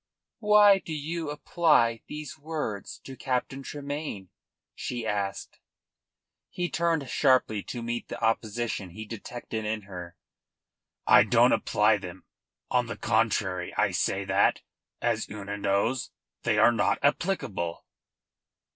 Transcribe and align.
"Why 0.39 0.79
do 0.79 0.93
you 0.93 1.29
apply 1.29 2.01
these 2.07 2.35
words 2.35 2.97
to 3.03 3.15
Captain 3.15 3.61
Tremayne?" 3.61 4.31
she 4.73 5.05
asked. 5.05 5.59
He 6.49 6.69
turned 6.71 7.07
sharply 7.07 7.61
to 7.65 7.83
meet 7.83 8.07
the 8.07 8.19
opposition 8.19 8.89
he 8.89 9.05
detected 9.05 9.63
in 9.63 9.83
her. 9.83 10.15
"I 11.05 11.21
don't 11.23 11.51
apply 11.53 11.97
them. 11.97 12.23
On 12.71 12.87
the 12.87 12.97
contrary, 12.97 13.75
I 13.75 13.91
say 13.91 14.25
that, 14.25 14.63
as 15.03 15.29
Una 15.29 15.55
knows, 15.55 16.09
they 16.41 16.57
are 16.57 16.71
not 16.71 16.97
applicable." 17.03 17.85